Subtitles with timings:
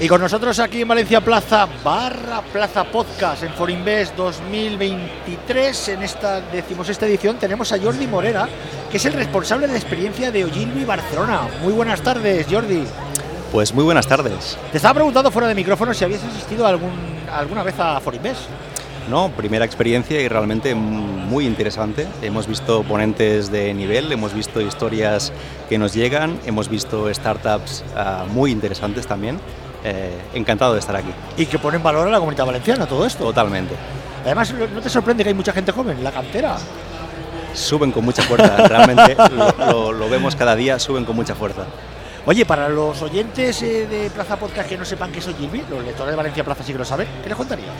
[0.00, 6.40] Y con nosotros aquí en Valencia Plaza, barra Plaza Podcast en Forinvest 2023, en esta
[6.40, 8.48] decimosexta edición, tenemos a Jordi Morera,
[8.88, 11.48] que es el responsable de la experiencia de Ogilvy Barcelona.
[11.64, 12.84] Muy buenas tardes, Jordi.
[13.50, 14.56] Pues muy buenas tardes.
[14.70, 16.92] Te estaba preguntando fuera de micrófono si habías asistido algún,
[17.32, 18.42] alguna vez a Forinvest.
[19.10, 22.06] No, primera experiencia y realmente muy interesante.
[22.22, 25.32] Hemos visto ponentes de nivel, hemos visto historias
[25.68, 29.40] que nos llegan, hemos visto startups uh, muy interesantes también.
[29.84, 31.10] Eh, encantado de estar aquí.
[31.36, 33.24] Y que ponen valor a la comunidad valenciana todo esto.
[33.24, 33.74] Totalmente.
[34.24, 36.56] Además, ¿no te sorprende que hay mucha gente joven en la cantera?
[37.54, 41.62] Suben con mucha fuerza, realmente lo, lo, lo, vemos cada día, suben con mucha fuerza.
[42.26, 45.82] Oye, para los oyentes eh, de Plaza Podcast que no sepan qué es Ogilvy, los
[45.84, 47.72] lectores de Valencia Plaza sí que lo saben, ¿qué les contarías?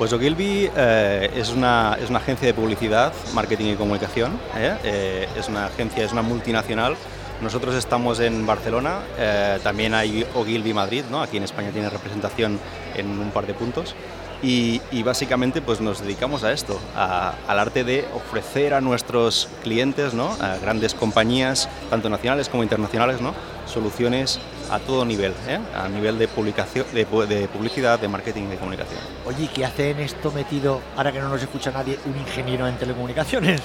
[0.00, 4.32] Pues Ogilvy eh, es, una, es una agencia de publicidad, marketing y comunicación.
[4.56, 4.74] ¿eh?
[4.82, 6.96] Eh, es una agencia, es una multinacional.
[7.42, 11.22] Nosotros estamos en Barcelona, eh, también hay Ogilvy Madrid, ¿no?
[11.22, 12.60] aquí en España tiene representación
[12.94, 13.94] en un par de puntos.
[14.42, 20.34] Y, básicamente pues nos dedicamos a esto, al arte de ofrecer a nuestros clientes, ¿no?
[20.40, 23.18] a grandes compañías, tanto nacionales como internacionales,
[23.66, 25.58] soluciones a todo nivel, ¿eh?
[25.76, 29.00] a nivel de, publicación, de, de, publicidad, de marketing y de comunicación.
[29.26, 32.78] Oye, ¿qué hace en esto metido, ahora que no nos escucha nadie, un ingeniero en
[32.78, 33.60] telecomunicaciones?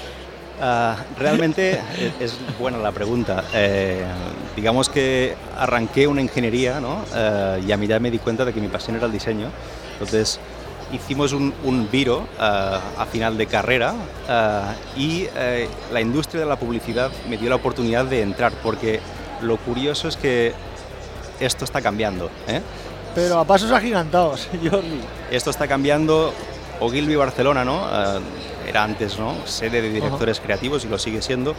[0.60, 1.82] Uh, realmente
[2.20, 3.44] es buena la pregunta.
[3.54, 4.04] Eh,
[4.56, 7.04] digamos que arranqué una ingeniería ¿no?
[7.12, 9.50] uh, y a ya me di cuenta de que mi pasión era el diseño.
[9.94, 10.40] Entonces
[10.94, 13.96] hicimos un, un viro uh, a final de carrera
[14.96, 15.28] y
[15.92, 19.02] la industria de la publicidad me dio la oportunidad de entrar porque
[19.42, 20.54] lo curioso es que
[21.40, 22.30] esto está cambiando.
[22.48, 22.62] ¿eh?
[23.14, 25.02] Pero a pasos agigantados, Jordi.
[25.32, 26.34] Esto está cambiando.
[26.80, 27.84] Ogilvy Barcelona, ¿no?
[27.84, 28.22] Uh,
[28.68, 29.36] era antes, ¿no?
[29.46, 30.46] Sede de directores uh -huh.
[30.46, 31.56] creativos y lo sigue siendo.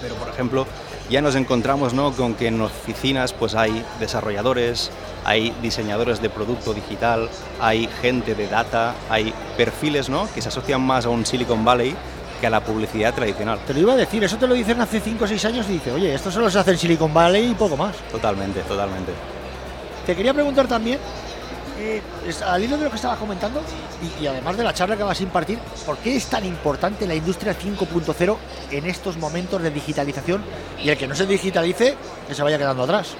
[0.00, 0.66] Pero, por ejemplo,
[1.08, 2.12] ya nos encontramos, ¿no?
[2.12, 4.90] Con que en oficinas, pues hay desarrolladores,
[5.24, 7.28] hay diseñadores de producto digital,
[7.60, 10.28] hay gente de data, hay perfiles, ¿no?
[10.34, 11.94] Que se asocian más a un Silicon Valley
[12.40, 13.58] que a la publicidad tradicional.
[13.66, 15.74] Te lo iba a decir, eso te lo dicen hace 5 o 6 años y
[15.74, 17.96] dice, oye, esto solo se hace en Silicon Valley y poco más.
[18.10, 19.12] Totalmente, totalmente.
[20.04, 20.98] Te quería preguntar también,
[21.78, 22.02] eh,
[22.46, 23.60] al hilo de lo que estabas comentando
[24.20, 27.14] y, además de la charla que vas a impartir, ¿por qué es tan importante la
[27.14, 28.36] industria 5.0
[28.70, 30.42] en estos momentos de digitalización
[30.82, 33.16] y el que no se digitalice que se vaya quedando atrás?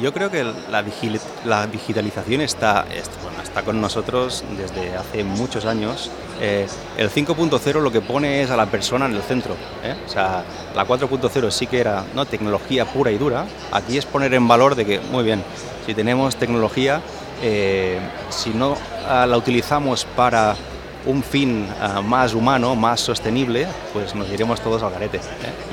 [0.00, 1.12] Yo creo que la, digi
[1.44, 6.10] la digitalización está, está, bueno, está, con nosotros desde hace muchos años.
[6.40, 6.66] Eh,
[6.96, 9.54] el 5.0 lo que pone es a la persona en el centro.
[9.84, 9.94] ¿eh?
[10.06, 10.44] O sea,
[10.74, 12.24] la 4.0 sí que era ¿no?
[12.24, 13.44] tecnología pura y dura.
[13.70, 15.44] Aquí es poner en valor de que, muy bien,
[15.84, 17.02] si tenemos tecnología,
[17.42, 17.98] eh,
[18.30, 20.56] si no uh, la utilizamos para
[21.04, 25.18] un fin uh, más humano, más sostenible, pues nos iremos todos al garete.
[25.18, 25.20] ¿eh?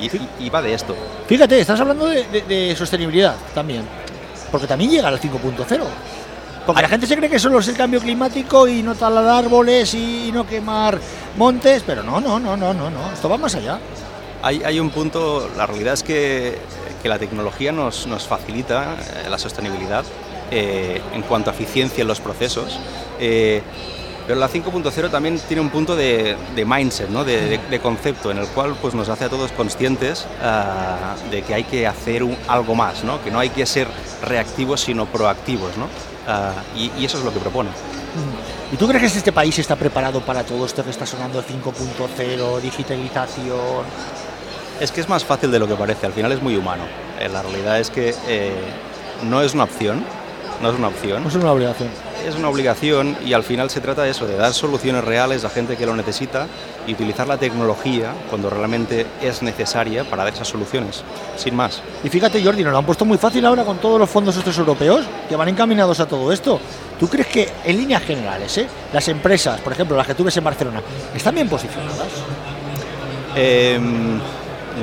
[0.01, 0.95] Y, y, y, va de esto.
[1.27, 3.83] Fíjate, estás hablando de, de, de sostenibilidad también
[4.51, 5.65] porque también llega al 5.0.
[6.65, 6.83] Porque Ay.
[6.83, 10.31] la gente se cree que solo es el cambio climático y no talar árboles y
[10.33, 10.99] no quemar
[11.37, 13.11] montes, pero no, no, no, no, no, no.
[13.13, 13.79] esto va más allá.
[14.41, 16.57] Hay, hay un punto, la realidad es que,
[17.01, 20.05] que la tecnología nos, nos facilita eh, la sostenibilidad
[20.51, 22.79] eh, en cuanto a eficiencia en los procesos.
[23.19, 23.61] Eh,
[24.29, 27.23] pero la 5.0 también tiene un punto de, de mindset, ¿no?
[27.23, 31.41] de, de, de, concepto, en el cual pues, nos hace a todos conscientes uh, de
[31.41, 33.23] que hay que hacer un, algo más, ¿no?
[33.23, 33.87] que no hay que ser
[34.23, 35.75] reactivos sino proactivos.
[35.77, 35.85] ¿no?
[35.85, 37.71] Uh, y, y, eso es lo que propone.
[38.71, 42.59] ¿Y tú crees que este país está preparado para todo esto que está sonando 5.0,
[42.61, 43.83] digitalización?
[44.79, 46.83] Es que es más fácil de lo que parece, al final es muy humano.
[47.19, 48.53] Eh, la realidad es que eh,
[49.23, 50.05] no es una opción,
[50.61, 51.23] no es una opción.
[51.23, 51.89] No es una obligación
[52.27, 55.49] es una obligación y al final se trata de eso, de dar soluciones reales a
[55.49, 56.47] gente que lo necesita
[56.87, 61.03] y utilizar la tecnología cuando realmente es necesaria para dar esas soluciones,
[61.37, 61.81] sin más.
[62.03, 64.57] Y fíjate Jordi, nos lo han puesto muy fácil ahora con todos los fondos estos
[64.57, 66.59] europeos que van encaminados a todo esto.
[66.99, 70.35] ¿Tú crees que en líneas generales, eh, las empresas, por ejemplo, las que tú ves
[70.37, 70.81] en Barcelona,
[71.15, 72.07] están bien posicionadas?
[73.35, 73.79] Eh,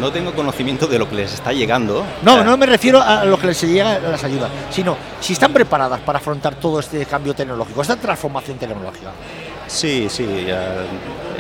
[0.01, 2.05] no tengo conocimiento de lo que les está llegando.
[2.23, 6.01] No, no me refiero a lo que les llega las ayudas, sino si están preparadas
[6.01, 9.11] para afrontar todo este cambio tecnológico, esta transformación tecnológica.
[9.67, 10.47] Sí, sí,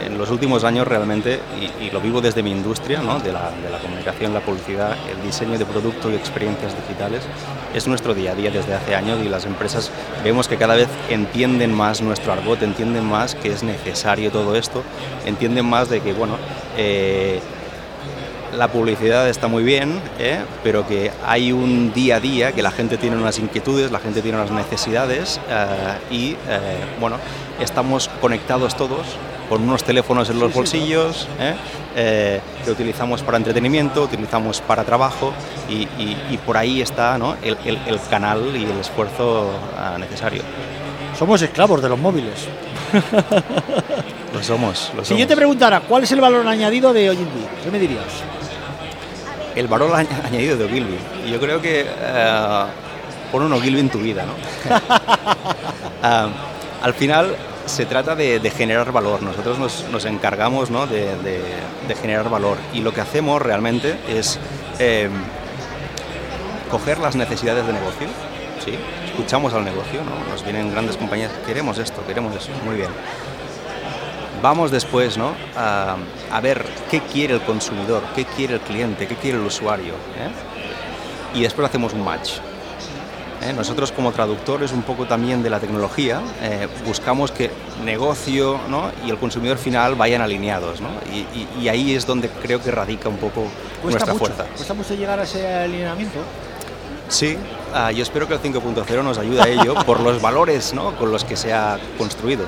[0.05, 3.21] en los últimos años realmente, y, y lo vivo desde mi industria, ¿no?
[3.21, 7.23] de, la, de la comunicación, la publicidad, el diseño de producto y experiencias digitales,
[7.73, 9.91] es nuestro día a día desde hace años y las empresas
[10.25, 14.83] vemos que cada vez entienden más nuestro argot, entienden más que es necesario todo esto,
[15.25, 16.37] entienden más de que, bueno,
[16.77, 17.41] eh,
[18.57, 20.39] la publicidad está muy bien, ¿eh?
[20.63, 24.23] pero que hay un día a día que la gente tiene unas inquietudes, la gente
[24.23, 25.67] tiene unas necesidades eh,
[26.11, 26.37] y eh,
[27.01, 27.17] bueno,
[27.61, 29.07] estamos conectados todos
[29.49, 31.29] con unos teléfonos en los bolsillos,
[31.95, 35.33] que utilizamos para entretenimiento, utilizamos para trabajo
[35.69, 35.87] y,
[36.45, 37.37] por ahí está ¿no?
[37.45, 37.57] el,
[38.11, 39.53] canal y el esfuerzo
[40.01, 40.43] necesario.
[41.19, 42.47] Somos esclavos de los móviles.
[44.35, 44.93] lo somos.
[45.03, 47.49] si yo te preguntara, ¿cuál es el valor añadido de hoy en día?
[47.65, 48.05] ¿Qué me dirías?
[49.55, 50.99] El valor añadido de Ogilvy.
[51.31, 54.25] Yo creo que uh, pon un Ogilvy en tu vida.
[54.25, 54.35] ¿no?
[56.03, 56.29] Ah,
[56.83, 57.35] al final
[57.65, 59.23] se trata de, generar valor.
[59.23, 60.87] Nosotros nos, encargamos ¿no?
[60.87, 61.17] de,
[62.01, 64.39] generar valor y lo que hacemos realmente es
[64.79, 65.09] eh,
[66.71, 68.07] coger las necesidades de negocio.
[68.65, 68.73] ¿Sí?
[69.07, 70.31] Escuchamos al negocio, ¿no?
[70.31, 72.91] nos vienen grandes compañías, queremos esto, queremos eso, muy bien.
[74.43, 75.35] Vamos después ¿no?
[75.57, 75.97] a,
[76.41, 79.95] ver qué quiere el consumidor, qué quiere el cliente, qué quiere el usuario.
[79.95, 81.39] ¿eh?
[81.39, 82.35] Y después hacemos un match.
[83.43, 83.53] ¿eh?
[83.55, 87.51] Nosotros como traductores un poco también de la tecnología eh, buscamos que
[87.85, 88.61] negocio
[89.07, 90.81] y el consumidor final vayan alineados
[91.59, 93.45] y, ahí es donde creo que radica un poco
[93.83, 94.45] nuestra fuerza.
[94.55, 96.21] ¿Cuesta mucho llegar a ese alineamiento?
[97.09, 97.37] Sí,
[97.73, 101.25] ah, yo espero que el 5.0 nos ayude a ello por los valores con los
[101.25, 102.47] que se ha construido.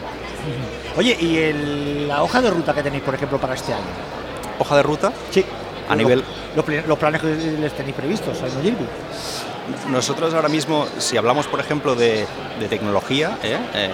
[0.97, 3.85] Oye, ¿y la hoja de ruta que tenéis, por ejemplo, para este año?
[4.59, 5.13] ¿Hoja de ruta?
[5.31, 5.45] Sí.
[5.89, 6.25] A nivel...
[6.57, 8.87] Los, planes que les tenéis previstos en Ogilvy.
[9.91, 12.27] Nosotros ahora mismo, si hablamos por ejemplo de,
[12.69, 13.57] tecnología ¿eh?
[13.75, 13.91] Eh,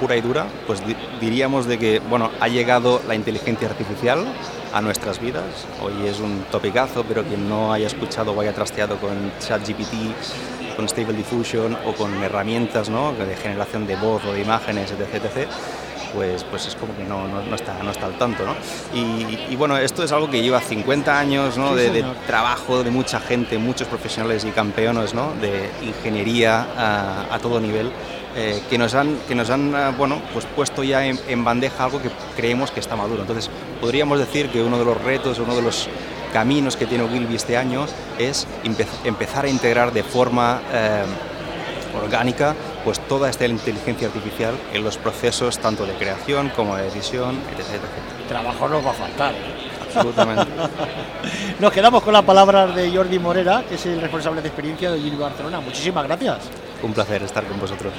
[0.00, 0.82] pura y dura, pues
[1.20, 4.24] diríamos de que bueno, ha llegado la inteligencia artificial
[4.72, 5.44] a nuestras vidas.
[5.82, 10.88] Hoy es un topicazo, pero quien no haya escuchado o haya trasteado con ChatGPT, con
[10.88, 15.48] Stable Diffusion o con herramientas de generación de voz o de imágenes, etc
[16.14, 18.44] pues, pues es como que no, no, está, no está al tanto.
[18.44, 18.54] ¿no?
[18.94, 21.74] Y, bueno, esto es algo que lleva 50 años ¿no?
[21.74, 25.32] de, trabajo de mucha gente, muchos profesionales y campeones ¿no?
[25.40, 27.90] de ingeniería a, todo nivel.
[28.38, 32.02] Eh, que nos han, que nos han ah, bueno, pues puesto ya en, bandeja algo
[32.02, 33.22] que creemos que está maduro.
[33.22, 33.50] Entonces,
[33.80, 35.88] podríamos decir que uno de los retos, uno de los
[36.34, 37.86] caminos que tiene Ogilvy este año
[38.18, 38.46] es
[39.04, 41.04] empezar a integrar de forma eh,
[41.98, 42.54] orgánica
[42.86, 47.82] pues toda esta inteligencia artificial en los procesos tanto de creación como de decisión, etc.
[48.28, 49.34] Trabajo nos va a faltar.
[49.86, 50.46] Absolutamente.
[51.58, 55.00] nos quedamos con las palabras de Jordi Morera, que es el responsable de experiencia de
[55.00, 55.58] Gilberto Barcelona.
[55.58, 56.38] Muchísimas gracias.
[56.80, 57.92] Un placer estar con vosotros.